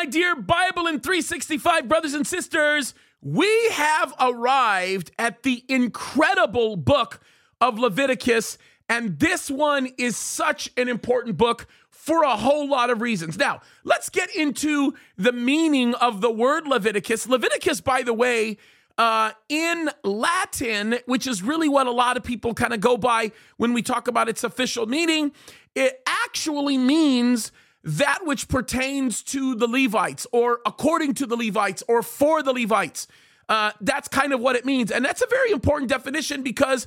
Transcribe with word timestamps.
my 0.00 0.06
dear 0.06 0.34
Bible 0.34 0.86
in 0.86 0.98
365 0.98 1.86
brothers 1.86 2.14
and 2.14 2.26
sisters. 2.26 2.94
We 3.20 3.68
have 3.72 4.14
arrived 4.18 5.10
at 5.18 5.42
the 5.42 5.62
incredible 5.68 6.76
book 6.76 7.20
of 7.60 7.78
Leviticus, 7.78 8.56
and 8.88 9.18
this 9.18 9.50
one 9.50 9.90
is 9.98 10.16
such 10.16 10.70
an 10.78 10.88
important 10.88 11.36
book 11.36 11.66
for 11.90 12.22
a 12.22 12.34
whole 12.34 12.66
lot 12.66 12.88
of 12.88 13.02
reasons. 13.02 13.36
Now, 13.36 13.60
let's 13.84 14.08
get 14.08 14.34
into 14.34 14.94
the 15.18 15.32
meaning 15.32 15.92
of 15.96 16.22
the 16.22 16.30
word 16.30 16.66
Leviticus. 16.66 17.28
Leviticus, 17.28 17.82
by 17.82 18.00
the 18.00 18.14
way, 18.14 18.56
uh, 18.96 19.32
in 19.50 19.90
Latin, 20.02 20.98
which 21.04 21.26
is 21.26 21.42
really 21.42 21.68
what 21.68 21.86
a 21.86 21.92
lot 21.92 22.16
of 22.16 22.24
people 22.24 22.54
kind 22.54 22.72
of 22.72 22.80
go 22.80 22.96
by 22.96 23.32
when 23.58 23.74
we 23.74 23.82
talk 23.82 24.08
about 24.08 24.30
its 24.30 24.44
official 24.44 24.86
meaning, 24.86 25.32
it 25.74 26.02
actually 26.06 26.78
means 26.78 27.52
that 27.82 28.20
which 28.24 28.48
pertains 28.48 29.22
to 29.22 29.54
the 29.54 29.66
Levites, 29.66 30.26
or 30.32 30.60
according 30.66 31.14
to 31.14 31.26
the 31.26 31.36
Levites, 31.36 31.82
or 31.88 32.02
for 32.02 32.42
the 32.42 32.52
Levites. 32.52 33.06
Uh, 33.48 33.72
that's 33.80 34.06
kind 34.06 34.32
of 34.32 34.40
what 34.40 34.54
it 34.54 34.64
means. 34.64 34.92
And 34.92 35.04
that's 35.04 35.22
a 35.22 35.26
very 35.26 35.50
important 35.50 35.90
definition 35.90 36.42
because, 36.42 36.86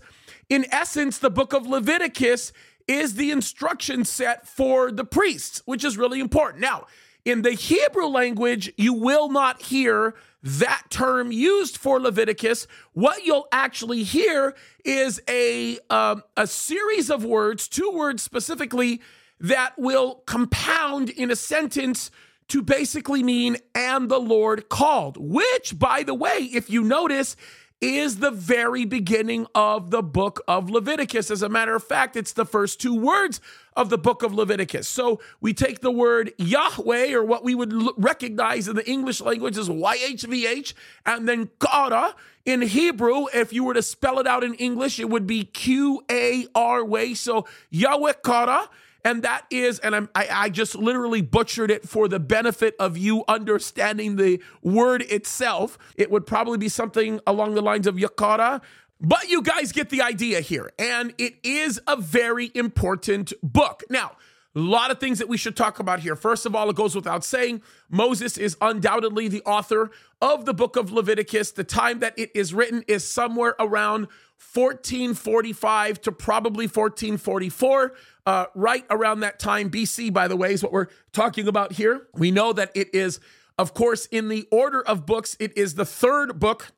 in 0.50 0.66
essence, 0.72 1.18
the 1.18 1.30
book 1.30 1.54
of 1.54 1.68
Leviticus 1.68 2.54
is 2.88 3.16
the 3.16 3.32
instruction 3.32 4.06
set 4.06 4.48
for 4.48 4.92
the 4.92 5.04
priests, 5.04 5.62
which 5.66 5.84
is 5.84 5.98
really 5.98 6.20
important. 6.20 6.62
Now, 6.62 6.88
in 7.26 7.42
the 7.42 7.52
Hebrew 7.52 8.08
language, 8.08 8.72
you 8.78 8.94
will 8.94 9.30
not 9.30 9.62
hear 9.62 10.16
that 10.42 10.84
term 10.90 11.32
used 11.32 11.78
for 11.78 12.00
Leviticus. 12.00 12.68
What 12.92 13.26
you'll 13.26 13.48
actually 13.52 14.04
hear 14.04 14.56
is 14.84 15.22
a, 15.30 15.80
um, 15.90 16.24
a 16.36 16.46
series 16.48 17.10
of 17.10 17.24
words, 17.24 17.70
two 17.70 17.92
words 17.92 18.22
specifically, 18.22 19.02
that 19.44 19.74
will 19.78 20.24
compound 20.26 21.10
in 21.10 21.30
a 21.30 21.36
sentence 21.36 22.10
to 22.48 22.62
basically 22.62 23.24
mean, 23.24 23.58
and 23.76 24.10
the 24.10 24.20
Lord 24.20 24.68
called, 24.70 25.18
which, 25.18 25.78
by 25.78 26.04
the 26.04 26.14
way, 26.14 26.50
if 26.52 26.70
you 26.70 26.84
notice, 26.84 27.36
is 27.82 28.20
the 28.20 28.32
very 28.32 28.86
beginning 28.86 29.46
of 29.54 29.92
the 29.92 30.02
book 30.02 30.42
of 30.48 30.70
Leviticus. 30.70 31.30
As 31.30 31.42
a 31.42 31.50
matter 31.50 31.76
of 31.76 31.84
fact, 31.84 32.16
it's 32.16 32.32
the 32.32 32.46
first 32.46 32.80
two 32.80 32.96
words 32.96 33.42
of 33.76 33.90
the 33.90 33.98
book 33.98 34.24
of 34.24 34.34
Leviticus. 34.34 34.88
So 34.88 35.20
we 35.42 35.54
take 35.54 35.82
the 35.82 35.92
word 35.92 36.32
Yahweh, 36.38 37.14
or 37.14 37.24
what 37.26 37.44
we 37.44 37.56
would 37.56 37.74
recognize 37.98 38.70
in 38.70 38.78
the 38.78 38.90
English 38.90 39.20
language 39.20 39.58
as 39.58 39.68
YHVH, 39.68 40.74
and 41.06 41.28
then 41.28 41.50
Kara. 41.60 42.16
In 42.46 42.62
Hebrew, 42.62 43.26
if 43.34 43.52
you 43.52 43.66
were 43.66 43.74
to 43.74 43.82
spell 43.82 44.20
it 44.20 44.28
out 44.28 44.44
in 44.44 44.54
English, 44.56 45.00
it 45.00 45.10
would 45.10 45.28
be 45.28 45.44
Q 45.44 46.04
A 46.10 46.48
R 46.56 46.86
way. 46.86 47.14
So 47.14 47.46
Yahweh 47.70 48.14
Kara. 48.24 48.70
And 49.06 49.24
that 49.24 49.46
is, 49.50 49.80
and 49.80 49.96
I'm, 49.96 50.10
I, 50.16 50.28
I 50.32 50.50
just 50.50 50.76
literally 50.76 51.22
butchered 51.22 51.70
it 51.70 51.88
for 51.88 52.08
the 52.08 52.20
benefit 52.20 52.76
of 52.80 52.98
you 52.98 53.24
understanding 53.28 54.16
the 54.16 54.42
word 54.62 55.02
itself. 55.04 55.78
It 55.96 56.10
would 56.10 56.26
probably 56.26 56.58
be 56.58 56.70
something 56.70 57.20
along 57.28 57.56
the 57.56 57.62
lines 57.62 57.86
of 57.86 57.96
yakara, 57.96 58.62
but 59.02 59.30
you 59.30 59.42
guys 59.42 59.74
get 59.74 59.90
the 59.90 60.02
idea 60.02 60.40
here. 60.40 60.72
And 60.80 61.14
it 61.18 61.36
is 61.44 61.82
a 61.88 61.98
very 61.98 62.52
important 62.56 63.34
book. 63.44 63.84
Now, 63.90 64.14
a 64.56 64.60
lot 64.60 64.92
of 64.92 65.00
things 65.00 65.18
that 65.20 65.28
we 65.28 65.38
should 65.38 65.58
talk 65.58 65.80
about 65.80 66.02
here. 66.02 66.16
First 66.16 66.46
of 66.46 66.56
all, 66.56 66.70
it 66.70 66.76
goes 66.76 66.96
without 66.96 67.26
saying, 67.26 67.62
Moses 67.90 68.38
is 68.38 68.56
undoubtedly 68.62 69.28
the 69.28 69.42
author 69.44 69.90
of 70.22 70.46
the 70.46 70.54
book 70.54 70.76
of 70.76 70.92
Leviticus. 70.92 71.52
The 71.52 71.64
time 71.64 72.00
that 72.00 72.14
it 72.18 72.32
is 72.36 72.54
written 72.54 72.84
is 72.88 73.04
somewhere 73.04 73.56
around 73.60 74.08
1445 74.54 76.02
to 76.02 76.12
probably 76.12 76.66
1444. 76.66 77.94
Uh, 78.26 78.46
right 78.56 78.86
around 78.90 79.20
that 79.20 79.40
time, 79.40 79.70
BC, 79.70 80.14
by 80.14 80.28
the 80.28 80.38
way, 80.38 80.54
is 80.54 80.64
what 80.64 80.72
we're 80.72 80.88
talking 81.12 81.48
about 81.48 81.74
here. 81.74 82.08
We 82.14 82.32
know 82.32 82.54
that 82.54 82.72
it 82.74 82.94
is, 82.94 83.20
of 83.58 83.74
course, 83.74 84.06
in 84.08 84.30
the 84.30 84.48
order 84.52 84.82
of 84.82 85.06
books, 85.06 85.36
it 85.40 85.58
is 85.58 85.76
the 85.76 85.86
third 85.86 86.40
book 86.40 86.72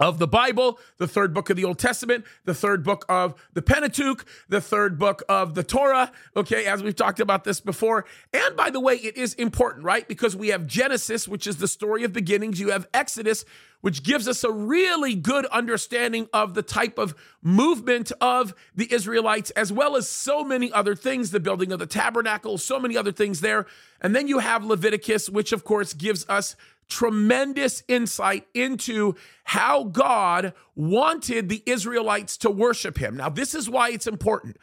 of 0.00 0.18
the 0.18 0.26
Bible, 0.26 0.78
the 0.96 1.06
third 1.06 1.34
book 1.34 1.50
of 1.50 1.56
the 1.56 1.64
Old 1.64 1.78
Testament, 1.78 2.24
the 2.46 2.54
third 2.54 2.82
book 2.82 3.04
of 3.08 3.34
the 3.52 3.60
Pentateuch, 3.60 4.24
the 4.48 4.60
third 4.60 4.98
book 4.98 5.22
of 5.28 5.54
the 5.54 5.62
Torah. 5.62 6.10
Okay, 6.34 6.64
as 6.64 6.82
we've 6.82 6.96
talked 6.96 7.20
about 7.20 7.44
this 7.44 7.60
before. 7.60 8.06
And 8.32 8.56
by 8.56 8.70
the 8.70 8.80
way, 8.80 8.94
it 8.94 9.18
is 9.18 9.34
important, 9.34 9.84
right? 9.84 10.08
Because 10.08 10.34
we 10.34 10.48
have 10.48 10.66
Genesis, 10.66 11.28
which 11.28 11.46
is 11.46 11.58
the 11.58 11.68
story 11.68 12.02
of 12.02 12.14
beginnings, 12.14 12.58
you 12.58 12.70
have 12.70 12.88
Exodus, 12.94 13.44
which 13.80 14.02
gives 14.02 14.28
us 14.28 14.44
a 14.44 14.52
really 14.52 15.14
good 15.14 15.46
understanding 15.46 16.28
of 16.32 16.54
the 16.54 16.62
type 16.62 16.98
of 16.98 17.14
movement 17.42 18.12
of 18.20 18.54
the 18.74 18.92
Israelites, 18.92 19.50
as 19.52 19.72
well 19.72 19.96
as 19.96 20.08
so 20.08 20.44
many 20.44 20.72
other 20.72 20.94
things, 20.94 21.30
the 21.30 21.40
building 21.40 21.72
of 21.72 21.78
the 21.78 21.86
tabernacle, 21.86 22.58
so 22.58 22.78
many 22.78 22.96
other 22.96 23.12
things 23.12 23.40
there. 23.40 23.66
And 24.00 24.14
then 24.14 24.28
you 24.28 24.38
have 24.38 24.64
Leviticus, 24.64 25.30
which 25.30 25.52
of 25.52 25.64
course 25.64 25.94
gives 25.94 26.28
us 26.28 26.56
tremendous 26.88 27.82
insight 27.88 28.46
into 28.52 29.14
how 29.44 29.84
God 29.84 30.52
wanted 30.74 31.48
the 31.48 31.62
Israelites 31.64 32.36
to 32.38 32.50
worship 32.50 32.98
him. 32.98 33.16
Now, 33.16 33.28
this 33.30 33.54
is 33.54 33.70
why 33.70 33.90
it's 33.90 34.06
important. 34.06 34.56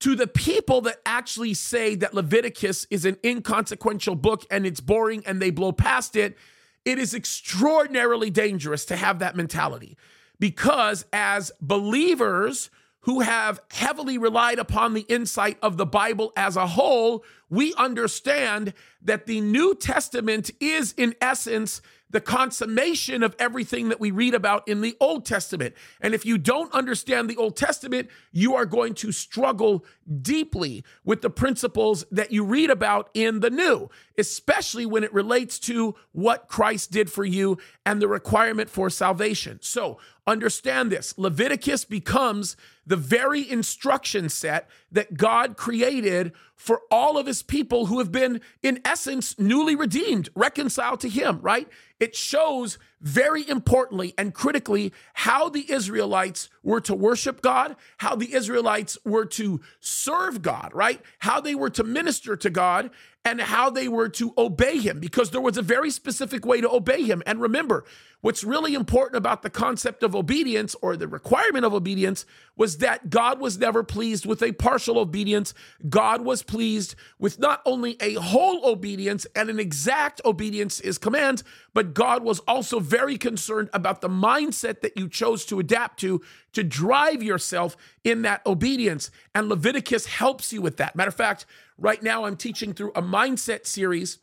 To 0.00 0.16
the 0.16 0.26
people 0.26 0.80
that 0.82 1.00
actually 1.06 1.54
say 1.54 1.94
that 1.96 2.14
Leviticus 2.14 2.86
is 2.90 3.04
an 3.04 3.18
inconsequential 3.24 4.16
book 4.16 4.44
and 4.50 4.66
it's 4.66 4.80
boring 4.80 5.22
and 5.26 5.40
they 5.40 5.50
blow 5.50 5.72
past 5.72 6.16
it, 6.16 6.36
it 6.84 6.98
is 6.98 7.14
extraordinarily 7.14 8.30
dangerous 8.30 8.84
to 8.86 8.96
have 8.96 9.18
that 9.18 9.36
mentality 9.36 9.96
because 10.38 11.04
as 11.12 11.52
believers 11.60 12.70
who 13.04 13.20
have 13.20 13.60
heavily 13.70 14.18
relied 14.18 14.58
upon 14.58 14.92
the 14.92 15.02
insight 15.02 15.58
of 15.62 15.76
the 15.76 15.86
Bible 15.86 16.32
as 16.36 16.56
a 16.56 16.66
whole, 16.66 17.24
we 17.48 17.72
understand 17.74 18.74
that 19.02 19.26
the 19.26 19.40
New 19.40 19.74
Testament 19.74 20.50
is, 20.60 20.92
in 20.96 21.14
essence, 21.20 21.80
the 22.10 22.20
consummation 22.20 23.22
of 23.22 23.36
everything 23.38 23.88
that 23.88 24.00
we 24.00 24.10
read 24.10 24.34
about 24.34 24.66
in 24.68 24.80
the 24.80 24.96
Old 25.00 25.24
Testament. 25.24 25.74
And 26.00 26.12
if 26.12 26.26
you 26.26 26.36
don't 26.38 26.72
understand 26.74 27.30
the 27.30 27.36
Old 27.36 27.56
Testament, 27.56 28.10
you 28.32 28.54
are 28.54 28.66
going 28.66 28.94
to 28.94 29.12
struggle 29.12 29.84
deeply 30.20 30.84
with 31.04 31.22
the 31.22 31.30
principles 31.30 32.04
that 32.10 32.32
you 32.32 32.44
read 32.44 32.68
about 32.68 33.10
in 33.14 33.40
the 33.40 33.50
New, 33.50 33.88
especially 34.20 34.86
when 34.86 35.02
it 35.02 35.12
relates 35.12 35.58
to 35.58 35.96
what 36.12 36.46
Christ 36.46 36.92
did 36.92 37.10
for 37.10 37.24
you 37.24 37.58
and 37.84 38.00
the 38.00 38.06
requirement 38.06 38.70
for 38.70 38.88
salvation. 38.88 39.58
So 39.62 39.98
understand 40.26 40.92
this 40.92 41.18
Leviticus 41.18 41.84
becomes 41.84 42.56
the 42.86 42.96
very 42.96 43.50
instruction 43.50 44.28
set 44.28 44.68
that 44.92 45.14
God 45.16 45.56
created 45.56 46.32
for 46.54 46.82
all 46.90 47.18
of 47.18 47.26
his 47.26 47.42
people 47.42 47.86
who 47.86 47.98
have 47.98 48.12
been, 48.12 48.40
in 48.62 48.80
essence, 48.84 49.36
newly 49.38 49.74
redeemed, 49.74 50.28
reconciled 50.36 51.00
to 51.00 51.08
him, 51.08 51.40
right? 51.40 51.68
It 51.98 52.14
shows 52.14 52.78
very 53.00 53.48
importantly 53.48 54.14
and 54.18 54.34
critically 54.34 54.92
how 55.14 55.48
the 55.48 55.70
Israelites 55.70 56.48
were 56.62 56.80
to 56.82 56.94
worship 56.94 57.40
God, 57.40 57.76
how 57.98 58.14
the 58.14 58.34
Israelites 58.34 58.98
were 59.04 59.24
to 59.26 59.60
serve 59.80 60.42
God, 60.42 60.72
right? 60.74 61.00
How 61.20 61.40
they 61.40 61.54
were 61.54 61.70
to 61.70 61.84
minister 61.84 62.36
to 62.36 62.50
God, 62.50 62.90
and 63.24 63.40
how 63.40 63.68
they 63.68 63.86
were 63.86 64.08
to 64.08 64.32
obey 64.38 64.78
him 64.78 64.98
because 64.98 65.30
there 65.30 65.40
was 65.40 65.58
a 65.58 65.62
very 65.62 65.90
specific 65.90 66.46
way 66.46 66.60
to 66.60 66.70
obey 66.70 67.02
him. 67.02 67.22
And 67.26 67.40
remember, 67.40 67.84
what's 68.20 68.44
really 68.44 68.74
important 68.74 69.16
about 69.16 69.42
the 69.42 69.50
concept 69.50 70.02
of 70.02 70.14
obedience 70.14 70.76
or 70.82 70.96
the 70.96 71.08
requirement 71.08 71.64
of 71.64 71.72
obedience 71.72 72.26
was 72.56 72.78
that 72.78 73.10
God 73.10 73.40
was 73.40 73.58
never 73.58 73.82
pleased 73.82 74.26
with 74.26 74.42
a 74.42 74.52
partial 74.52 74.98
obedience. 74.98 75.54
God 75.88 76.22
was 76.22 76.42
pleased 76.42 76.94
with 77.18 77.38
not 77.38 77.62
only 77.64 77.96
a 78.00 78.14
whole 78.14 78.64
obedience 78.66 79.26
and 79.34 79.48
an 79.48 79.58
exact 79.58 80.20
obedience 80.24 80.80
his 80.80 80.98
commands, 80.98 81.42
but 81.72 81.94
God 81.94 82.22
was 82.22 82.40
also 82.40 82.80
very 82.80 83.16
concerned 83.16 83.70
about 83.72 84.00
the 84.00 84.08
mindset 84.08 84.80
that 84.80 84.96
you 84.96 85.08
chose 85.08 85.44
to 85.46 85.58
adapt 85.58 86.00
to 86.00 86.20
to 86.52 86.64
drive 86.64 87.22
yourself 87.22 87.76
in 88.02 88.22
that 88.22 88.44
obedience. 88.44 89.10
And 89.34 89.48
Leviticus 89.48 90.06
helps 90.06 90.52
you 90.52 90.60
with 90.60 90.78
that. 90.78 90.96
Matter 90.96 91.08
of 91.08 91.14
fact, 91.14 91.46
right 91.78 92.02
now 92.02 92.24
I'm 92.24 92.36
teaching 92.36 92.72
through 92.72 92.92
a 92.94 93.02
mindset 93.02 93.66
series 93.66 94.18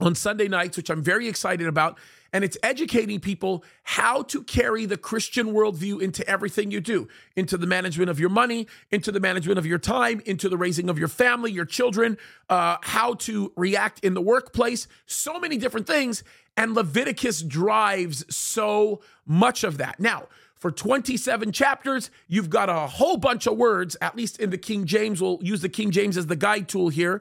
on 0.00 0.14
Sunday 0.14 0.48
nights, 0.48 0.76
which 0.76 0.90
I'm 0.90 1.02
very 1.02 1.28
excited 1.28 1.66
about. 1.66 1.98
And 2.32 2.44
it's 2.44 2.56
educating 2.62 3.20
people 3.20 3.64
how 3.82 4.22
to 4.24 4.42
carry 4.42 4.86
the 4.86 4.96
Christian 4.96 5.52
worldview 5.52 6.00
into 6.00 6.26
everything 6.28 6.70
you 6.70 6.80
do, 6.80 7.08
into 7.36 7.56
the 7.56 7.66
management 7.66 8.08
of 8.08 8.18
your 8.18 8.30
money, 8.30 8.66
into 8.90 9.12
the 9.12 9.20
management 9.20 9.58
of 9.58 9.66
your 9.66 9.78
time, 9.78 10.22
into 10.24 10.48
the 10.48 10.56
raising 10.56 10.88
of 10.88 10.98
your 10.98 11.08
family, 11.08 11.52
your 11.52 11.66
children, 11.66 12.16
uh, 12.48 12.78
how 12.82 13.14
to 13.14 13.52
react 13.56 14.02
in 14.04 14.14
the 14.14 14.22
workplace, 14.22 14.88
so 15.06 15.38
many 15.38 15.58
different 15.58 15.86
things. 15.86 16.24
And 16.56 16.74
Leviticus 16.74 17.42
drives 17.42 18.24
so 18.34 19.00
much 19.26 19.64
of 19.64 19.78
that. 19.78 20.00
Now, 20.00 20.28
for 20.62 20.70
27 20.70 21.50
chapters. 21.50 22.08
You've 22.28 22.48
got 22.48 22.68
a 22.68 22.86
whole 22.86 23.16
bunch 23.16 23.48
of 23.48 23.56
words, 23.56 23.96
at 24.00 24.16
least 24.16 24.38
in 24.38 24.50
the 24.50 24.56
King 24.56 24.86
James. 24.86 25.20
We'll 25.20 25.40
use 25.42 25.60
the 25.60 25.68
King 25.68 25.90
James 25.90 26.16
as 26.16 26.28
the 26.28 26.36
guide 26.36 26.68
tool 26.68 26.88
here. 26.88 27.20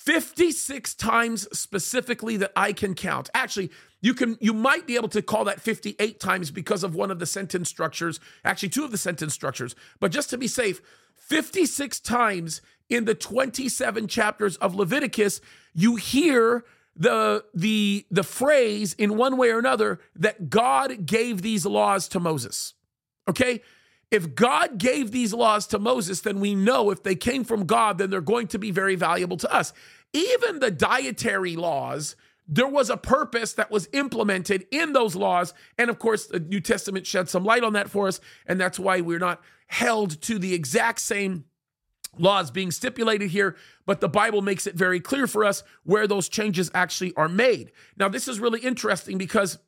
56 0.00 0.94
times 0.94 1.46
specifically 1.56 2.38
that 2.38 2.52
I 2.56 2.72
can 2.72 2.94
count. 2.94 3.28
Actually, 3.34 3.70
you 4.00 4.14
can 4.14 4.38
you 4.40 4.54
might 4.54 4.86
be 4.86 4.96
able 4.96 5.10
to 5.10 5.20
call 5.20 5.44
that 5.44 5.60
58 5.60 6.18
times 6.18 6.50
because 6.50 6.82
of 6.82 6.94
one 6.94 7.10
of 7.10 7.18
the 7.18 7.26
sentence 7.26 7.68
structures, 7.68 8.18
actually 8.42 8.70
two 8.70 8.82
of 8.82 8.92
the 8.92 8.96
sentence 8.96 9.34
structures. 9.34 9.74
But 10.00 10.10
just 10.10 10.30
to 10.30 10.38
be 10.38 10.48
safe, 10.48 10.80
56 11.18 12.00
times 12.00 12.62
in 12.88 13.04
the 13.04 13.14
27 13.14 14.08
chapters 14.08 14.56
of 14.56 14.74
Leviticus, 14.74 15.42
you 15.74 15.96
hear 15.96 16.64
the 16.96 17.44
the 17.52 18.06
the 18.10 18.22
phrase 18.22 18.94
in 18.94 19.18
one 19.18 19.36
way 19.36 19.50
or 19.50 19.58
another 19.58 20.00
that 20.16 20.48
God 20.48 21.04
gave 21.04 21.42
these 21.42 21.66
laws 21.66 22.08
to 22.08 22.18
Moses. 22.18 22.72
Okay? 23.28 23.60
If 24.10 24.34
God 24.34 24.78
gave 24.78 25.12
these 25.12 25.32
laws 25.32 25.66
to 25.68 25.78
Moses, 25.78 26.20
then 26.20 26.40
we 26.40 26.54
know 26.54 26.90
if 26.90 27.02
they 27.02 27.14
came 27.14 27.44
from 27.44 27.66
God, 27.66 27.98
then 27.98 28.10
they're 28.10 28.20
going 28.20 28.48
to 28.48 28.58
be 28.58 28.70
very 28.70 28.96
valuable 28.96 29.36
to 29.36 29.52
us. 29.54 29.72
Even 30.12 30.58
the 30.58 30.70
dietary 30.70 31.54
laws, 31.54 32.16
there 32.48 32.66
was 32.66 32.90
a 32.90 32.96
purpose 32.96 33.52
that 33.52 33.70
was 33.70 33.88
implemented 33.92 34.66
in 34.72 34.92
those 34.92 35.14
laws. 35.14 35.54
And 35.78 35.88
of 35.88 36.00
course, 36.00 36.26
the 36.26 36.40
New 36.40 36.60
Testament 36.60 37.06
shed 37.06 37.28
some 37.28 37.44
light 37.44 37.62
on 37.62 37.74
that 37.74 37.88
for 37.88 38.08
us. 38.08 38.20
And 38.46 38.60
that's 38.60 38.78
why 38.78 39.00
we're 39.00 39.20
not 39.20 39.40
held 39.68 40.20
to 40.22 40.38
the 40.38 40.54
exact 40.54 40.98
same 41.00 41.44
laws 42.18 42.50
being 42.50 42.72
stipulated 42.72 43.30
here, 43.30 43.56
but 43.86 44.00
the 44.00 44.08
Bible 44.08 44.42
makes 44.42 44.66
it 44.66 44.74
very 44.74 44.98
clear 44.98 45.28
for 45.28 45.44
us 45.44 45.62
where 45.84 46.08
those 46.08 46.28
changes 46.28 46.68
actually 46.74 47.14
are 47.14 47.28
made. 47.28 47.70
Now, 47.96 48.08
this 48.08 48.26
is 48.26 48.40
really 48.40 48.60
interesting 48.60 49.16
because 49.16 49.58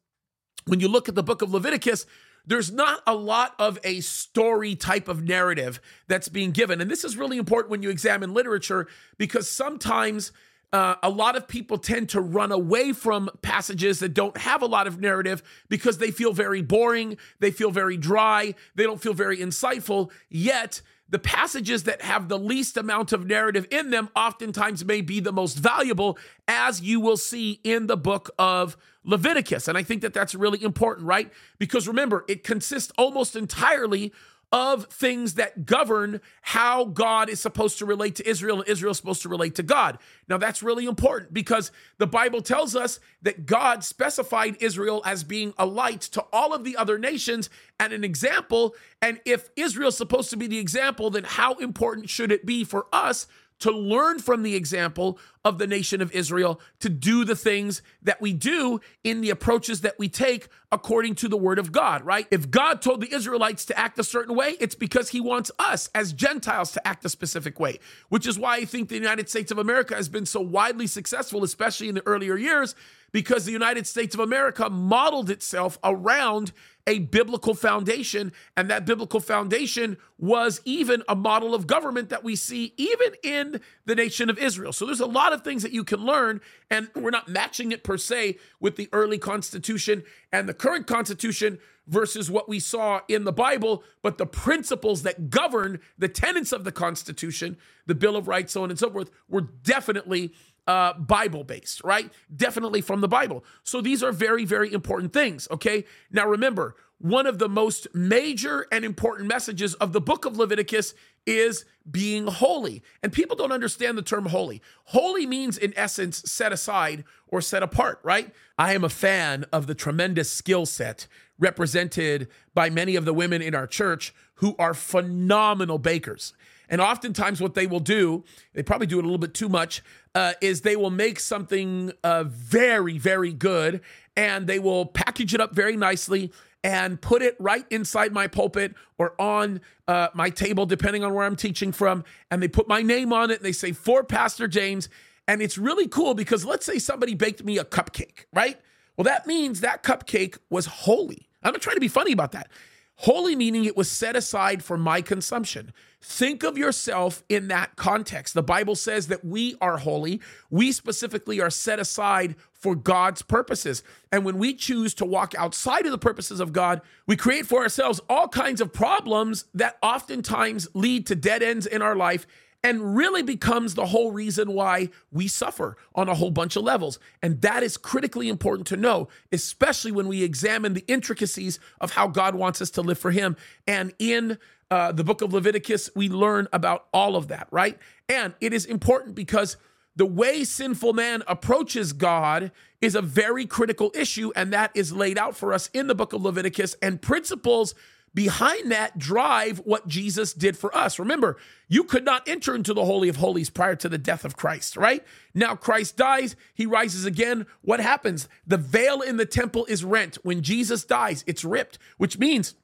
when 0.66 0.80
you 0.80 0.88
look 0.88 1.08
at 1.08 1.14
the 1.14 1.22
book 1.22 1.42
of 1.42 1.52
Leviticus, 1.52 2.04
there's 2.46 2.72
not 2.72 3.02
a 3.06 3.14
lot 3.14 3.54
of 3.58 3.78
a 3.84 4.00
story 4.00 4.74
type 4.74 5.08
of 5.08 5.22
narrative 5.22 5.80
that's 6.08 6.28
being 6.28 6.50
given. 6.50 6.80
And 6.80 6.90
this 6.90 7.04
is 7.04 7.16
really 7.16 7.38
important 7.38 7.70
when 7.70 7.82
you 7.82 7.90
examine 7.90 8.34
literature 8.34 8.88
because 9.16 9.48
sometimes 9.48 10.32
uh, 10.72 10.94
a 11.02 11.10
lot 11.10 11.36
of 11.36 11.46
people 11.46 11.76
tend 11.76 12.08
to 12.08 12.20
run 12.20 12.50
away 12.50 12.92
from 12.92 13.28
passages 13.42 13.98
that 14.00 14.14
don't 14.14 14.36
have 14.38 14.62
a 14.62 14.66
lot 14.66 14.86
of 14.86 15.00
narrative 15.00 15.42
because 15.68 15.98
they 15.98 16.10
feel 16.10 16.32
very 16.32 16.62
boring, 16.62 17.18
they 17.40 17.50
feel 17.50 17.70
very 17.70 17.96
dry, 17.96 18.54
they 18.74 18.84
don't 18.84 19.00
feel 19.00 19.12
very 19.12 19.36
insightful. 19.36 20.10
Yet, 20.30 20.80
the 21.08 21.18
passages 21.18 21.84
that 21.84 22.02
have 22.02 22.28
the 22.28 22.38
least 22.38 22.76
amount 22.76 23.12
of 23.12 23.26
narrative 23.26 23.66
in 23.70 23.90
them 23.90 24.08
oftentimes 24.16 24.84
may 24.84 25.00
be 25.00 25.20
the 25.20 25.32
most 25.32 25.58
valuable, 25.58 26.18
as 26.48 26.80
you 26.80 27.00
will 27.00 27.16
see 27.18 27.60
in 27.64 27.86
the 27.86 27.96
book 27.96 28.30
of 28.38 28.76
Leviticus. 29.04 29.68
And 29.68 29.76
I 29.76 29.82
think 29.82 30.02
that 30.02 30.14
that's 30.14 30.34
really 30.34 30.62
important, 30.62 31.06
right? 31.06 31.30
Because 31.58 31.86
remember, 31.86 32.24
it 32.28 32.44
consists 32.44 32.92
almost 32.96 33.36
entirely 33.36 34.12
of 34.52 34.84
things 34.86 35.34
that 35.34 35.64
govern 35.64 36.20
how 36.42 36.84
God 36.84 37.30
is 37.30 37.40
supposed 37.40 37.78
to 37.78 37.86
relate 37.86 38.16
to 38.16 38.28
Israel 38.28 38.60
and 38.60 38.68
Israel 38.68 38.90
is 38.90 38.98
supposed 38.98 39.22
to 39.22 39.30
relate 39.30 39.54
to 39.54 39.62
God. 39.62 39.98
Now, 40.28 40.36
that's 40.36 40.62
really 40.62 40.84
important 40.84 41.32
because 41.32 41.72
the 41.96 42.06
Bible 42.06 42.42
tells 42.42 42.76
us 42.76 43.00
that 43.22 43.46
God 43.46 43.82
specified 43.82 44.56
Israel 44.60 45.00
as 45.06 45.24
being 45.24 45.54
a 45.56 45.64
light 45.64 46.02
to 46.02 46.24
all 46.32 46.52
of 46.52 46.64
the 46.64 46.76
other 46.76 46.98
nations 46.98 47.48
and 47.80 47.94
an 47.94 48.04
example. 48.04 48.74
And 49.00 49.20
if 49.24 49.48
Israel's 49.56 49.96
supposed 49.96 50.28
to 50.30 50.36
be 50.36 50.46
the 50.46 50.58
example, 50.58 51.08
then 51.08 51.24
how 51.24 51.54
important 51.54 52.10
should 52.10 52.30
it 52.30 52.44
be 52.44 52.62
for 52.62 52.86
us 52.92 53.26
to 53.62 53.70
learn 53.70 54.18
from 54.18 54.42
the 54.42 54.56
example 54.56 55.20
of 55.44 55.58
the 55.58 55.68
nation 55.68 56.02
of 56.02 56.10
Israel 56.10 56.60
to 56.80 56.88
do 56.88 57.24
the 57.24 57.36
things 57.36 57.80
that 58.02 58.20
we 58.20 58.32
do 58.32 58.80
in 59.04 59.20
the 59.20 59.30
approaches 59.30 59.82
that 59.82 59.96
we 60.00 60.08
take 60.08 60.48
according 60.72 61.14
to 61.14 61.28
the 61.28 61.36
word 61.36 61.60
of 61.60 61.70
God, 61.70 62.04
right? 62.04 62.26
If 62.32 62.50
God 62.50 62.82
told 62.82 63.00
the 63.00 63.14
Israelites 63.14 63.64
to 63.66 63.78
act 63.78 64.00
a 64.00 64.04
certain 64.04 64.34
way, 64.34 64.56
it's 64.58 64.74
because 64.74 65.10
he 65.10 65.20
wants 65.20 65.52
us 65.60 65.90
as 65.94 66.12
Gentiles 66.12 66.72
to 66.72 66.84
act 66.84 67.04
a 67.04 67.08
specific 67.08 67.60
way, 67.60 67.78
which 68.08 68.26
is 68.26 68.36
why 68.36 68.56
I 68.56 68.64
think 68.64 68.88
the 68.88 68.96
United 68.96 69.28
States 69.28 69.52
of 69.52 69.58
America 69.58 69.94
has 69.94 70.08
been 70.08 70.26
so 70.26 70.40
widely 70.40 70.88
successful, 70.88 71.44
especially 71.44 71.88
in 71.88 71.94
the 71.94 72.04
earlier 72.04 72.36
years, 72.36 72.74
because 73.12 73.44
the 73.44 73.52
United 73.52 73.86
States 73.86 74.14
of 74.14 74.20
America 74.20 74.68
modeled 74.68 75.30
itself 75.30 75.78
around 75.84 76.52
a 76.86 76.98
biblical 76.98 77.54
foundation. 77.54 78.32
And 78.56 78.68
that 78.70 78.84
biblical 78.84 79.20
foundation 79.20 79.98
was 80.18 80.60
even 80.64 81.02
a 81.08 81.14
model 81.14 81.54
of 81.54 81.66
government 81.66 82.08
that 82.08 82.24
we 82.24 82.34
see 82.34 82.74
even 82.76 83.12
in 83.22 83.60
the 83.84 83.94
nation 83.94 84.28
of 84.28 84.38
Israel. 84.38 84.72
So 84.72 84.86
there's 84.86 85.00
a 85.00 85.06
lot 85.06 85.32
of 85.32 85.42
things 85.42 85.62
that 85.62 85.72
you 85.72 85.84
can 85.84 86.00
learn. 86.00 86.40
And 86.70 86.88
we're 86.96 87.10
not 87.10 87.28
matching 87.28 87.70
it 87.70 87.84
per 87.84 87.96
se 87.98 88.38
with 88.58 88.76
the 88.76 88.88
early 88.92 89.18
Constitution 89.18 90.02
and 90.32 90.48
the 90.48 90.54
current 90.54 90.86
Constitution 90.86 91.58
versus 91.86 92.30
what 92.30 92.48
we 92.48 92.60
saw 92.60 93.00
in 93.08 93.24
the 93.24 93.32
Bible, 93.32 93.82
but 94.02 94.16
the 94.16 94.26
principles 94.26 95.02
that 95.02 95.30
govern 95.30 95.80
the 95.98 96.08
tenets 96.08 96.52
of 96.52 96.62
the 96.62 96.70
Constitution, 96.70 97.56
the 97.86 97.94
Bill 97.94 98.16
of 98.16 98.28
Rights, 98.28 98.52
so 98.52 98.62
on 98.62 98.70
and 98.70 98.78
so 98.78 98.88
forth, 98.88 99.10
were 99.28 99.40
definitely 99.40 100.32
uh, 100.66 100.94
Bible 100.94 101.44
based, 101.44 101.82
right? 101.84 102.10
Definitely 102.34 102.80
from 102.80 103.00
the 103.00 103.08
Bible. 103.08 103.44
So 103.64 103.80
these 103.80 104.02
are 104.02 104.12
very, 104.12 104.44
very 104.44 104.72
important 104.72 105.12
things, 105.12 105.48
okay? 105.50 105.84
Now 106.10 106.26
remember, 106.26 106.76
one 106.98 107.26
of 107.26 107.40
the 107.40 107.48
most 107.48 107.88
major 107.92 108.68
and 108.70 108.84
important 108.84 109.28
messages 109.28 109.74
of 109.74 109.92
the 109.92 110.00
book 110.00 110.24
of 110.24 110.38
Leviticus 110.38 110.94
is 111.26 111.64
being 111.90 112.28
holy. 112.28 112.80
And 113.02 113.12
people 113.12 113.34
don't 113.34 113.50
understand 113.50 113.98
the 113.98 114.02
term 114.02 114.26
holy. 114.26 114.62
Holy 114.84 115.26
means, 115.26 115.58
in 115.58 115.72
essence, 115.76 116.22
set 116.30 116.52
aside 116.52 117.02
or 117.26 117.40
set 117.40 117.64
apart, 117.64 117.98
right? 118.04 118.32
I 118.56 118.74
am 118.74 118.84
a 118.84 118.88
fan 118.88 119.46
of 119.52 119.66
the 119.66 119.74
tremendous 119.74 120.30
skill 120.30 120.64
set 120.64 121.08
represented 121.40 122.28
by 122.54 122.70
many 122.70 122.94
of 122.94 123.04
the 123.04 123.12
women 123.12 123.42
in 123.42 123.54
our 123.54 123.66
church 123.66 124.14
who 124.36 124.54
are 124.58 124.74
phenomenal 124.74 125.78
bakers. 125.78 126.34
And 126.68 126.80
oftentimes, 126.80 127.40
what 127.40 127.54
they 127.54 127.66
will 127.66 127.80
do, 127.80 128.24
they 128.54 128.62
probably 128.62 128.86
do 128.86 128.98
it 128.98 129.02
a 129.02 129.06
little 129.06 129.18
bit 129.18 129.34
too 129.34 129.48
much, 129.48 129.82
uh, 130.14 130.34
is 130.40 130.62
they 130.62 130.76
will 130.76 130.90
make 130.90 131.20
something 131.20 131.92
uh, 132.02 132.24
very, 132.24 132.98
very 132.98 133.32
good 133.32 133.80
and 134.16 134.46
they 134.46 134.58
will 134.58 134.86
package 134.86 135.34
it 135.34 135.40
up 135.40 135.54
very 135.54 135.76
nicely 135.76 136.32
and 136.64 137.00
put 137.00 137.22
it 137.22 137.36
right 137.40 137.66
inside 137.70 138.12
my 138.12 138.26
pulpit 138.26 138.74
or 138.98 139.20
on 139.20 139.60
uh, 139.88 140.08
my 140.14 140.30
table, 140.30 140.64
depending 140.64 141.02
on 141.02 141.12
where 141.12 141.24
I'm 141.24 141.36
teaching 141.36 141.72
from. 141.72 142.04
And 142.30 142.42
they 142.42 142.48
put 142.48 142.68
my 142.68 142.82
name 142.82 143.12
on 143.12 143.30
it 143.30 143.38
and 143.38 143.44
they 143.44 143.52
say, 143.52 143.72
For 143.72 144.04
Pastor 144.04 144.46
James. 144.48 144.88
And 145.28 145.40
it's 145.40 145.56
really 145.56 145.86
cool 145.88 146.14
because 146.14 146.44
let's 146.44 146.66
say 146.66 146.78
somebody 146.78 147.14
baked 147.14 147.44
me 147.44 147.56
a 147.58 147.64
cupcake, 147.64 148.26
right? 148.32 148.60
Well, 148.96 149.04
that 149.04 149.26
means 149.26 149.60
that 149.60 149.82
cupcake 149.82 150.38
was 150.50 150.66
holy. 150.66 151.28
I'm 151.42 151.52
not 151.52 151.62
trying 151.62 151.76
to 151.76 151.80
be 151.80 151.88
funny 151.88 152.12
about 152.12 152.32
that. 152.32 152.48
Holy 152.96 153.34
meaning 153.34 153.64
it 153.64 153.76
was 153.76 153.90
set 153.90 154.16
aside 154.16 154.62
for 154.62 154.76
my 154.76 155.00
consumption. 155.00 155.72
Think 156.04 156.42
of 156.42 156.58
yourself 156.58 157.22
in 157.28 157.46
that 157.48 157.76
context. 157.76 158.34
The 158.34 158.42
Bible 158.42 158.74
says 158.74 159.06
that 159.06 159.24
we 159.24 159.54
are 159.60 159.78
holy. 159.78 160.20
We 160.50 160.72
specifically 160.72 161.40
are 161.40 161.48
set 161.48 161.78
aside 161.78 162.34
for 162.52 162.74
God's 162.74 163.22
purposes. 163.22 163.84
And 164.10 164.24
when 164.24 164.36
we 164.36 164.54
choose 164.54 164.94
to 164.94 165.04
walk 165.04 165.32
outside 165.38 165.86
of 165.86 165.92
the 165.92 165.98
purposes 165.98 166.40
of 166.40 166.52
God, 166.52 166.80
we 167.06 167.16
create 167.16 167.46
for 167.46 167.62
ourselves 167.62 168.00
all 168.08 168.26
kinds 168.26 168.60
of 168.60 168.72
problems 168.72 169.44
that 169.54 169.78
oftentimes 169.80 170.66
lead 170.74 171.06
to 171.06 171.14
dead 171.14 171.40
ends 171.40 171.66
in 171.66 171.82
our 171.82 171.94
life 171.94 172.26
and 172.64 172.96
really 172.96 173.22
becomes 173.22 173.74
the 173.74 173.86
whole 173.86 174.12
reason 174.12 174.52
why 174.52 174.88
we 175.10 175.28
suffer 175.28 175.76
on 175.94 176.08
a 176.08 176.14
whole 176.14 176.30
bunch 176.30 176.56
of 176.56 176.62
levels. 176.62 176.98
And 177.22 177.40
that 177.42 177.62
is 177.62 177.76
critically 177.76 178.28
important 178.28 178.66
to 178.68 178.76
know, 178.76 179.08
especially 179.30 179.92
when 179.92 180.08
we 180.08 180.22
examine 180.22 180.74
the 180.74 180.84
intricacies 180.86 181.58
of 181.80 181.92
how 181.92 182.08
God 182.08 182.34
wants 182.34 182.62
us 182.62 182.70
to 182.72 182.82
live 182.82 182.98
for 182.98 183.10
Him. 183.10 183.36
And 183.66 183.92
in 183.98 184.38
uh, 184.72 184.90
the 184.90 185.04
book 185.04 185.20
of 185.20 185.34
Leviticus, 185.34 185.90
we 185.94 186.08
learn 186.08 186.48
about 186.50 186.86
all 186.94 187.14
of 187.14 187.28
that, 187.28 187.46
right? 187.50 187.78
And 188.08 188.32
it 188.40 188.54
is 188.54 188.64
important 188.64 189.14
because 189.14 189.58
the 189.96 190.06
way 190.06 190.44
sinful 190.44 190.94
man 190.94 191.22
approaches 191.28 191.92
God 191.92 192.50
is 192.80 192.94
a 192.94 193.02
very 193.02 193.44
critical 193.44 193.92
issue, 193.94 194.32
and 194.34 194.50
that 194.54 194.70
is 194.74 194.90
laid 194.90 195.18
out 195.18 195.36
for 195.36 195.52
us 195.52 195.68
in 195.74 195.88
the 195.88 195.94
book 195.94 196.14
of 196.14 196.22
Leviticus. 196.22 196.74
And 196.80 197.02
principles 197.02 197.74
behind 198.14 198.72
that 198.72 198.96
drive 198.96 199.58
what 199.58 199.88
Jesus 199.88 200.32
did 200.32 200.56
for 200.56 200.74
us. 200.74 200.98
Remember, 200.98 201.36
you 201.68 201.84
could 201.84 202.06
not 202.06 202.26
enter 202.26 202.54
into 202.54 202.72
the 202.72 202.86
Holy 202.86 203.10
of 203.10 203.16
Holies 203.16 203.50
prior 203.50 203.76
to 203.76 203.90
the 203.90 203.98
death 203.98 204.24
of 204.24 204.38
Christ, 204.38 204.78
right? 204.78 205.04
Now 205.34 205.54
Christ 205.54 205.98
dies, 205.98 206.34
he 206.54 206.64
rises 206.64 207.04
again. 207.04 207.44
What 207.60 207.80
happens? 207.80 208.26
The 208.46 208.56
veil 208.56 209.02
in 209.02 209.18
the 209.18 209.26
temple 209.26 209.66
is 209.66 209.84
rent. 209.84 210.16
When 210.22 210.40
Jesus 210.40 210.82
dies, 210.82 211.24
it's 211.26 211.44
ripped, 211.44 211.78
which 211.98 212.18
means 212.18 212.54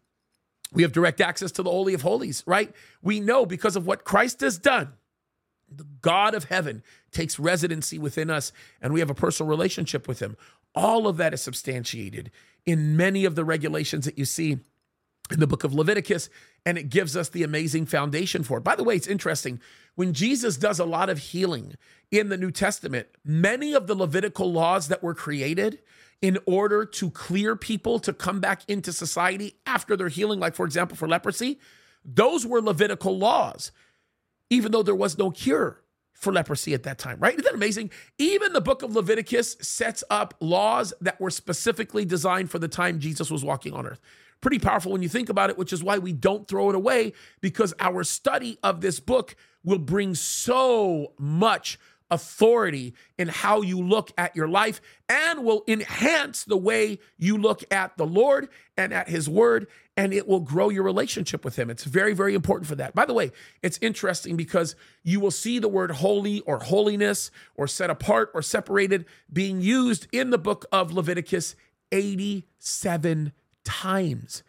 we 0.72 0.82
have 0.82 0.92
direct 0.92 1.20
access 1.20 1.52
to 1.52 1.62
the 1.62 1.70
Holy 1.70 1.94
of 1.94 2.02
Holies, 2.02 2.42
right? 2.46 2.72
We 3.02 3.20
know 3.20 3.46
because 3.46 3.76
of 3.76 3.86
what 3.86 4.04
Christ 4.04 4.40
has 4.40 4.58
done. 4.58 4.92
The 5.70 5.86
God 6.00 6.34
of 6.34 6.44
heaven 6.44 6.82
takes 7.10 7.38
residency 7.38 7.98
within 7.98 8.30
us, 8.30 8.52
and 8.80 8.92
we 8.92 9.00
have 9.00 9.10
a 9.10 9.14
personal 9.14 9.50
relationship 9.50 10.08
with 10.08 10.20
him. 10.20 10.36
All 10.74 11.06
of 11.06 11.16
that 11.18 11.34
is 11.34 11.42
substantiated 11.42 12.30
in 12.64 12.96
many 12.96 13.24
of 13.24 13.34
the 13.34 13.44
regulations 13.44 14.04
that 14.04 14.18
you 14.18 14.24
see 14.24 14.58
in 15.30 15.40
the 15.40 15.46
book 15.46 15.64
of 15.64 15.74
Leviticus, 15.74 16.30
and 16.64 16.78
it 16.78 16.90
gives 16.90 17.16
us 17.16 17.28
the 17.28 17.42
amazing 17.42 17.86
foundation 17.86 18.42
for 18.42 18.58
it. 18.58 18.64
By 18.64 18.76
the 18.76 18.84
way, 18.84 18.96
it's 18.96 19.06
interesting. 19.06 19.60
When 19.94 20.12
Jesus 20.12 20.56
does 20.56 20.78
a 20.78 20.84
lot 20.84 21.10
of 21.10 21.18
healing 21.18 21.74
in 22.10 22.28
the 22.28 22.36
New 22.36 22.50
Testament, 22.50 23.08
many 23.24 23.74
of 23.74 23.86
the 23.86 23.94
Levitical 23.94 24.50
laws 24.50 24.88
that 24.88 25.02
were 25.02 25.14
created 25.14 25.80
in 26.20 26.38
order 26.46 26.84
to 26.84 27.10
clear 27.10 27.54
people 27.56 27.98
to 28.00 28.12
come 28.12 28.40
back 28.40 28.62
into 28.68 28.92
society 28.92 29.56
after 29.66 29.96
their 29.96 30.08
healing, 30.08 30.40
like 30.40 30.54
for 30.54 30.66
example, 30.66 30.96
for 30.96 31.08
leprosy, 31.08 31.58
those 32.04 32.46
were 32.46 32.60
Levitical 32.60 33.16
laws, 33.16 33.70
even 34.50 34.72
though 34.72 34.82
there 34.82 34.94
was 34.94 35.18
no 35.18 35.30
cure 35.30 35.82
for 36.12 36.32
leprosy 36.32 36.74
at 36.74 36.82
that 36.82 36.98
time, 36.98 37.18
right? 37.20 37.34
Isn't 37.34 37.44
that 37.44 37.54
amazing? 37.54 37.90
Even 38.18 38.52
the 38.52 38.60
book 38.60 38.82
of 38.82 38.96
Leviticus 38.96 39.56
sets 39.60 40.02
up 40.10 40.34
laws 40.40 40.92
that 41.00 41.20
were 41.20 41.30
specifically 41.30 42.04
designed 42.04 42.50
for 42.50 42.58
the 42.58 42.66
time 42.66 42.98
Jesus 42.98 43.30
was 43.30 43.44
walking 43.44 43.72
on 43.72 43.86
earth 43.86 44.00
pretty 44.40 44.58
powerful 44.58 44.92
when 44.92 45.02
you 45.02 45.08
think 45.08 45.28
about 45.28 45.50
it, 45.50 45.58
which 45.58 45.72
is 45.72 45.82
why 45.82 45.98
we 45.98 46.12
don't 46.12 46.46
throw 46.46 46.68
it 46.70 46.76
away 46.76 47.12
because 47.40 47.74
our 47.80 48.04
study 48.04 48.58
of 48.62 48.80
this 48.80 49.00
book 49.00 49.34
will 49.64 49.78
bring 49.78 50.14
so 50.14 51.12
much 51.18 51.78
authority 52.10 52.94
in 53.18 53.28
how 53.28 53.62
you 53.62 53.80
look 53.80 54.12
at 54.16 54.34
your 54.34 54.48
life 54.48 54.80
and 55.08 55.44
will 55.44 55.64
enhance 55.68 56.44
the 56.44 56.56
way 56.56 56.98
you 57.18 57.36
look 57.36 57.62
at 57.70 57.96
the 57.96 58.06
Lord 58.06 58.48
and 58.76 58.92
at 58.92 59.08
His 59.08 59.28
Word, 59.28 59.66
and 59.96 60.12
it 60.12 60.28
will 60.28 60.40
grow 60.40 60.68
your 60.68 60.84
relationship 60.84 61.44
with 61.44 61.56
Him. 61.56 61.70
It's 61.70 61.84
very, 61.84 62.14
very 62.14 62.34
important 62.34 62.68
for 62.68 62.76
that. 62.76 62.94
By 62.94 63.04
the 63.04 63.14
way, 63.14 63.32
it's 63.62 63.78
interesting 63.82 64.36
because 64.36 64.76
you 65.02 65.20
will 65.20 65.30
see 65.30 65.58
the 65.58 65.68
word 65.68 65.90
holy 65.92 66.40
or 66.40 66.60
holiness 66.60 67.30
or 67.56 67.66
set 67.66 67.90
apart 67.90 68.30
or 68.34 68.42
separated 68.42 69.06
being 69.32 69.60
used 69.60 70.06
in 70.12 70.30
the 70.30 70.38
book 70.38 70.64
of 70.72 70.92
Leviticus 70.92 71.56
87 71.92 73.32
times. 73.64 74.42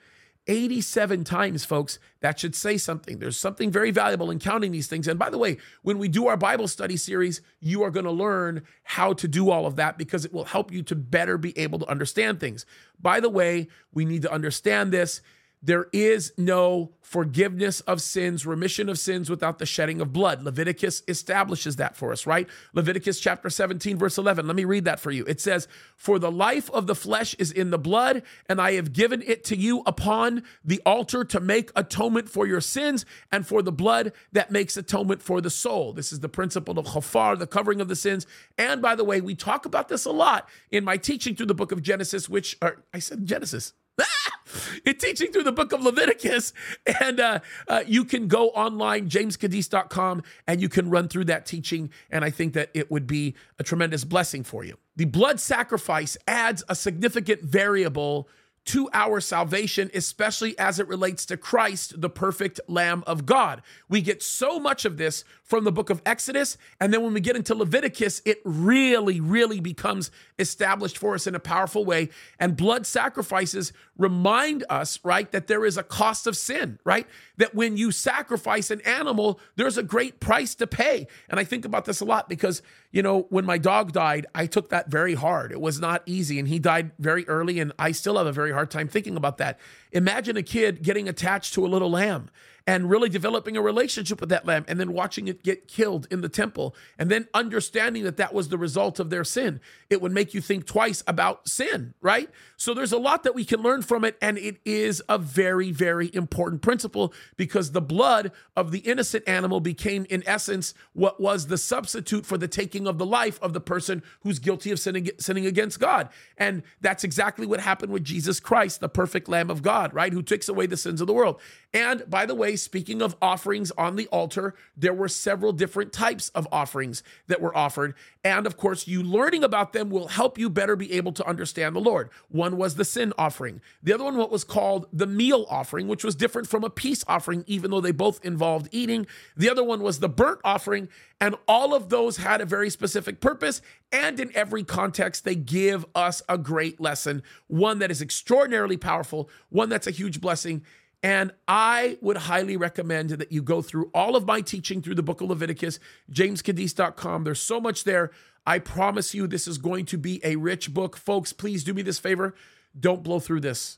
87 0.49 1.23
times, 1.25 1.63
folks. 1.63 1.99
That 2.21 2.39
should 2.39 2.55
say 2.55 2.77
something. 2.77 3.19
There's 3.19 3.37
something 3.37 3.69
very 3.69 3.91
valuable 3.91 4.31
in 4.31 4.39
counting 4.39 4.71
these 4.71 4.87
things. 4.87 5.07
And 5.07 5.19
by 5.19 5.29
the 5.29 5.37
way, 5.37 5.57
when 5.83 5.99
we 5.99 6.07
do 6.07 6.27
our 6.27 6.35
Bible 6.35 6.67
study 6.67 6.97
series, 6.97 7.41
you 7.59 7.83
are 7.83 7.91
going 7.91 8.05
to 8.05 8.11
learn 8.11 8.63
how 8.83 9.13
to 9.13 9.27
do 9.27 9.51
all 9.51 9.67
of 9.67 9.75
that 9.75 9.99
because 9.99 10.25
it 10.25 10.33
will 10.33 10.45
help 10.45 10.71
you 10.71 10.81
to 10.83 10.95
better 10.95 11.37
be 11.37 11.55
able 11.57 11.77
to 11.79 11.87
understand 11.87 12.39
things. 12.39 12.65
By 12.99 13.19
the 13.19 13.29
way, 13.29 13.67
we 13.93 14.05
need 14.05 14.23
to 14.23 14.31
understand 14.31 14.91
this 14.91 15.21
there 15.61 15.87
is 15.91 16.31
no 16.37 16.91
forgiveness 17.01 17.81
of 17.81 18.01
sins, 18.01 18.45
remission 18.45 18.87
of 18.87 18.99
sins 18.99 19.29
without 19.29 19.59
the 19.59 19.65
shedding 19.65 19.99
of 19.99 20.13
blood. 20.13 20.43
Leviticus 20.43 21.01
establishes 21.07 21.75
that 21.77 21.97
for 21.97 22.11
us, 22.11 22.25
right? 22.25 22.47
Leviticus 22.73 23.19
chapter 23.19 23.49
17, 23.49 23.97
verse 23.97 24.17
11. 24.17 24.47
Let 24.47 24.55
me 24.55 24.63
read 24.63 24.85
that 24.85 24.99
for 24.99 25.11
you. 25.11 25.25
It 25.25 25.41
says, 25.41 25.67
For 25.97 26.19
the 26.19 26.31
life 26.31 26.69
of 26.69 26.87
the 26.87 26.95
flesh 26.95 27.33
is 27.39 27.51
in 27.51 27.71
the 27.71 27.79
blood, 27.79 28.23
and 28.47 28.61
I 28.61 28.73
have 28.73 28.93
given 28.93 29.21
it 29.25 29.43
to 29.45 29.57
you 29.57 29.81
upon 29.85 30.43
the 30.63 30.81
altar 30.85 31.25
to 31.25 31.39
make 31.39 31.71
atonement 31.75 32.29
for 32.29 32.47
your 32.47 32.61
sins 32.61 33.05
and 33.31 33.45
for 33.45 33.61
the 33.61 33.71
blood 33.71 34.13
that 34.31 34.51
makes 34.51 34.77
atonement 34.77 35.21
for 35.21 35.41
the 35.41 35.49
soul. 35.49 35.93
This 35.93 36.13
is 36.13 36.19
the 36.19 36.29
principle 36.29 36.77
of 36.79 36.93
chafar, 36.93 37.35
the 37.35 37.47
covering 37.47 37.81
of 37.81 37.87
the 37.87 37.95
sins. 37.95 38.27
And 38.57 38.81
by 38.81 38.95
the 38.95 39.03
way, 39.03 39.19
we 39.19 39.35
talk 39.35 39.65
about 39.65 39.89
this 39.89 40.05
a 40.05 40.11
lot 40.11 40.47
in 40.71 40.85
my 40.85 40.95
teaching 40.95 41.35
through 41.35 41.47
the 41.47 41.53
book 41.53 41.71
of 41.71 41.81
Genesis, 41.81 42.29
which, 42.29 42.57
I 42.93 42.99
said 42.99 43.25
Genesis, 43.25 43.73
in 44.85 44.97
teaching 44.97 45.31
through 45.31 45.43
the 45.43 45.51
book 45.51 45.71
of 45.71 45.81
Leviticus. 45.81 46.53
And 47.01 47.19
uh, 47.19 47.39
uh, 47.67 47.83
you 47.87 48.03
can 48.03 48.27
go 48.27 48.49
online, 48.49 49.09
jameskaddis.com, 49.09 50.23
and 50.47 50.61
you 50.61 50.69
can 50.69 50.89
run 50.89 51.07
through 51.07 51.25
that 51.25 51.45
teaching. 51.45 51.91
And 52.09 52.25
I 52.25 52.29
think 52.29 52.53
that 52.53 52.69
it 52.73 52.91
would 52.91 53.07
be 53.07 53.35
a 53.57 53.63
tremendous 53.63 54.03
blessing 54.03 54.43
for 54.43 54.63
you. 54.63 54.77
The 54.95 55.05
blood 55.05 55.39
sacrifice 55.39 56.17
adds 56.27 56.63
a 56.67 56.75
significant 56.75 57.41
variable 57.41 58.27
to 58.69 58.87
our 58.93 59.19
salvation, 59.19 59.89
especially 59.95 60.57
as 60.59 60.79
it 60.79 60.87
relates 60.87 61.25
to 61.25 61.37
Christ, 61.37 61.99
the 61.99 62.09
perfect 62.09 62.59
Lamb 62.67 63.03
of 63.07 63.25
God. 63.25 63.63
We 63.89 63.99
get 64.01 64.21
so 64.21 64.59
much 64.59 64.85
of 64.85 64.97
this 64.97 65.23
from 65.43 65.63
the 65.63 65.71
book 65.71 65.89
of 65.89 66.03
Exodus. 66.05 66.55
And 66.79 66.93
then 66.93 67.01
when 67.01 67.13
we 67.13 67.19
get 67.19 67.35
into 67.35 67.55
Leviticus, 67.55 68.21
it 68.25 68.39
really, 68.45 69.19
really 69.19 69.59
becomes 69.59 70.11
established 70.37 70.99
for 70.99 71.15
us 71.15 71.25
in 71.25 71.33
a 71.33 71.39
powerful 71.39 71.83
way. 71.83 72.09
And 72.39 72.55
blood 72.55 72.85
sacrifices 72.85 73.73
remind 73.97 74.63
us, 74.69 74.99
right, 75.03 75.31
that 75.31 75.47
there 75.47 75.65
is 75.65 75.75
a 75.75 75.81
cost 75.81 76.27
of 76.27 76.37
sin, 76.37 76.77
right? 76.83 77.07
That 77.37 77.55
when 77.55 77.75
you 77.75 77.91
sacrifice 77.91 78.69
an 78.69 78.81
animal, 78.81 79.39
there's 79.55 79.79
a 79.79 79.83
great 79.83 80.19
price 80.19 80.53
to 80.55 80.67
pay. 80.67 81.07
And 81.27 81.39
I 81.39 81.43
think 81.43 81.65
about 81.65 81.85
this 81.85 82.01
a 82.01 82.05
lot 82.05 82.29
because, 82.29 82.61
you 82.91 83.01
know, 83.01 83.25
when 83.29 83.45
my 83.45 83.57
dog 83.57 83.93
died, 83.93 84.27
I 84.35 84.45
took 84.45 84.69
that 84.69 84.91
very 84.91 85.15
hard. 85.15 85.51
It 85.51 85.59
was 85.59 85.79
not 85.79 86.03
easy. 86.05 86.37
And 86.37 86.47
he 86.47 86.59
died 86.59 86.91
very 86.99 87.27
early. 87.27 87.59
And 87.59 87.73
I 87.79 87.91
still 87.93 88.17
have 88.17 88.27
a 88.27 88.31
very 88.31 88.51
hard 88.51 88.58
time 88.65 88.87
thinking 88.87 89.15
about 89.15 89.37
that. 89.37 89.59
Imagine 89.91 90.37
a 90.37 90.43
kid 90.43 90.81
getting 90.83 91.07
attached 91.07 91.53
to 91.53 91.65
a 91.65 91.67
little 91.67 91.89
lamb 91.89 92.29
and 92.69 92.87
really 92.87 93.09
developing 93.09 93.57
a 93.57 93.61
relationship 93.63 94.21
with 94.21 94.29
that 94.29 94.45
lamb 94.45 94.63
and 94.67 94.79
then 94.79 94.93
watching 94.93 95.27
it 95.27 95.41
get 95.41 95.67
killed 95.67 96.05
in 96.11 96.21
the 96.21 96.29
temple 96.29 96.75
and 96.99 97.09
then 97.09 97.27
understanding 97.33 98.03
that 98.03 98.17
that 98.17 98.31
was 98.31 98.49
the 98.49 98.59
result 98.59 98.99
of 98.99 99.09
their 99.09 99.23
sin. 99.23 99.59
It 99.89 100.03
would 100.03 100.11
make 100.11 100.35
you 100.35 100.39
think 100.39 100.67
twice 100.67 101.03
about 101.07 101.49
sin, 101.49 101.95
right? 101.99 102.29
So 102.57 102.75
there's 102.75 102.91
a 102.91 102.99
lot 102.99 103.23
that 103.23 103.33
we 103.33 103.43
can 103.43 103.63
learn 103.63 103.81
from 103.81 104.03
it. 104.03 104.17
And 104.21 104.37
it 104.37 104.59
is 104.65 105.01
a 105.09 105.17
very, 105.17 105.71
very 105.71 106.13
important 106.13 106.61
principle 106.61 107.11
because 107.37 107.71
the 107.71 107.81
blood 107.81 108.31
of 108.55 108.69
the 108.69 108.79
innocent 108.79 109.27
animal 109.27 109.61
became, 109.61 110.05
in 110.07 110.21
essence, 110.27 110.75
what 110.93 111.19
was 111.19 111.47
the 111.47 111.57
substitute 111.57 112.23
for 112.23 112.37
the 112.37 112.47
taking 112.47 112.85
of 112.85 112.99
the 112.99 113.05
life 113.05 113.41
of 113.41 113.53
the 113.53 113.61
person 113.61 114.03
who's 114.19 114.37
guilty 114.37 114.69
of 114.69 114.79
sinning, 114.79 115.09
sinning 115.17 115.47
against 115.47 115.79
God. 115.79 116.09
And 116.37 116.61
that's 116.81 117.03
exactly 117.03 117.47
what 117.47 117.61
happened 117.61 117.91
with 117.91 118.03
Jesus 118.03 118.39
Christ, 118.39 118.79
the 118.79 118.89
perfect 118.89 119.27
Lamb 119.27 119.49
of 119.49 119.63
God, 119.63 119.91
right? 119.91 120.13
Who 120.13 120.21
takes 120.21 120.47
away 120.47 120.67
the 120.67 120.77
sins 120.77 121.01
of 121.01 121.07
the 121.07 121.13
world. 121.13 121.41
And 121.73 122.07
by 122.07 122.27
the 122.27 122.35
way, 122.35 122.57
speaking 122.61 123.01
of 123.01 123.15
offerings 123.21 123.71
on 123.77 123.95
the 123.95 124.07
altar, 124.07 124.55
there 124.75 124.93
were 124.93 125.07
several 125.07 125.51
different 125.51 125.93
types 125.93 126.29
of 126.29 126.47
offerings 126.51 127.03
that 127.27 127.41
were 127.41 127.55
offered. 127.55 127.95
And 128.23 128.45
of 128.45 128.57
course, 128.57 128.87
you 128.87 129.01
learning 129.01 129.43
about 129.43 129.73
them 129.73 129.89
will 129.89 130.09
help 130.09 130.37
you 130.37 130.49
better 130.49 130.75
be 130.75 130.93
able 130.93 131.11
to 131.13 131.27
understand 131.27 131.75
the 131.75 131.79
Lord. 131.79 132.09
One 132.29 132.57
was 132.57 132.75
the 132.75 132.85
sin 132.85 133.13
offering, 133.17 133.61
the 133.81 133.93
other 133.93 134.03
one, 134.03 134.17
what 134.17 134.31
was 134.31 134.43
called 134.43 134.87
the 134.91 135.07
meal 135.07 135.45
offering, 135.49 135.87
which 135.87 136.03
was 136.03 136.15
different 136.15 136.47
from 136.47 136.63
a 136.63 136.69
peace 136.69 137.03
offering, 137.07 137.43
even 137.47 137.71
though 137.71 137.81
they 137.81 137.91
both 137.91 138.23
involved 138.25 138.69
eating. 138.71 139.07
The 139.37 139.49
other 139.49 139.63
one 139.63 139.81
was 139.81 139.99
the 139.99 140.09
burnt 140.09 140.39
offering. 140.43 140.89
And 141.21 141.35
all 141.47 141.73
of 141.73 141.89
those 141.89 142.17
had 142.17 142.39
a 142.39 142.45
very 142.45 142.69
specific 142.69 143.19
purpose. 143.19 143.61
And 143.91 144.19
in 144.19 144.31
every 144.35 144.63
context, 144.63 145.25
they 145.25 145.35
give 145.35 145.85
us 145.93 146.21
a 146.29 146.37
great 146.37 146.79
lesson, 146.79 147.23
one 147.47 147.79
that 147.79 147.91
is 147.91 148.01
extraordinarily 148.01 148.77
powerful, 148.77 149.29
one 149.49 149.69
that's 149.69 149.87
a 149.87 149.91
huge 149.91 150.21
blessing. 150.21 150.63
And 151.01 151.31
I 151.47 151.97
would 152.01 152.17
highly 152.17 152.57
recommend 152.57 153.11
that 153.11 153.31
you 153.31 153.41
go 153.41 153.61
through 153.61 153.89
all 153.93 154.15
of 154.15 154.25
my 154.25 154.41
teaching 154.41 154.81
through 154.81 154.95
the 154.95 155.03
book 155.03 155.21
of 155.21 155.29
Leviticus, 155.29 155.79
jameskaddis.com. 156.11 157.23
There's 157.23 157.41
so 157.41 157.61
much 157.61 157.85
there. 157.85 158.11
I 158.45 158.59
promise 158.59 159.13
you, 159.13 159.27
this 159.27 159.47
is 159.47 159.57
going 159.57 159.85
to 159.85 159.97
be 159.97 160.19
a 160.23 160.35
rich 160.35 160.73
book. 160.73 160.97
Folks, 160.97 161.31
please 161.31 161.63
do 161.63 161.73
me 161.73 161.83
this 161.83 161.99
favor. 161.99 162.35
Don't 162.77 163.03
blow 163.03 163.19
through 163.19 163.41
this. 163.41 163.77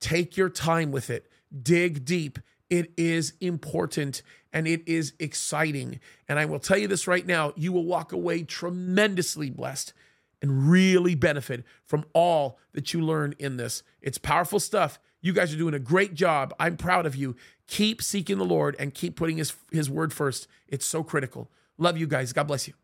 Take 0.00 0.36
your 0.36 0.48
time 0.48 0.92
with 0.92 1.10
it. 1.10 1.28
dig 1.62 2.04
deep. 2.04 2.38
It 2.70 2.92
is 2.96 3.34
important 3.40 4.22
and 4.52 4.66
it 4.66 4.86
is 4.86 5.12
exciting. 5.18 6.00
And 6.28 6.38
I 6.38 6.44
will 6.44 6.58
tell 6.58 6.78
you 6.78 6.88
this 6.88 7.06
right 7.06 7.26
now 7.26 7.52
you 7.56 7.72
will 7.72 7.84
walk 7.84 8.12
away 8.12 8.42
tremendously 8.42 9.50
blessed 9.50 9.92
and 10.40 10.70
really 10.70 11.14
benefit 11.14 11.64
from 11.84 12.04
all 12.12 12.58
that 12.72 12.92
you 12.92 13.00
learn 13.00 13.34
in 13.38 13.56
this. 13.56 13.82
It's 14.02 14.18
powerful 14.18 14.60
stuff. 14.60 14.98
You 15.24 15.32
guys 15.32 15.54
are 15.54 15.56
doing 15.56 15.72
a 15.72 15.78
great 15.78 16.12
job. 16.12 16.52
I'm 16.60 16.76
proud 16.76 17.06
of 17.06 17.16
you. 17.16 17.34
Keep 17.66 18.02
seeking 18.02 18.36
the 18.36 18.44
Lord 18.44 18.76
and 18.78 18.92
keep 18.92 19.16
putting 19.16 19.38
his, 19.38 19.54
his 19.72 19.88
word 19.88 20.12
first. 20.12 20.46
It's 20.68 20.84
so 20.84 21.02
critical. 21.02 21.50
Love 21.78 21.96
you 21.96 22.06
guys. 22.06 22.34
God 22.34 22.46
bless 22.46 22.68
you. 22.68 22.74